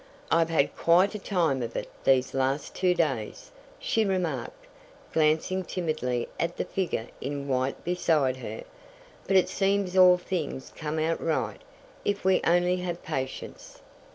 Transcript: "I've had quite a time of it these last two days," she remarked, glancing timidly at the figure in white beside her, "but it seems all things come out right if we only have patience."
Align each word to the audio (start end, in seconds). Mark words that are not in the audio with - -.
"I've 0.31 0.49
had 0.49 0.75
quite 0.75 1.13
a 1.13 1.19
time 1.19 1.61
of 1.61 1.75
it 1.75 1.87
these 2.05 2.33
last 2.33 2.73
two 2.73 2.95
days," 2.95 3.51
she 3.77 4.03
remarked, 4.03 4.65
glancing 5.13 5.63
timidly 5.63 6.27
at 6.39 6.57
the 6.57 6.65
figure 6.65 7.09
in 7.21 7.47
white 7.47 7.83
beside 7.83 8.37
her, 8.37 8.63
"but 9.27 9.37
it 9.37 9.47
seems 9.47 9.95
all 9.95 10.17
things 10.17 10.73
come 10.75 10.97
out 10.97 11.21
right 11.23 11.61
if 12.03 12.25
we 12.25 12.41
only 12.47 12.77
have 12.77 13.03
patience." 13.03 13.79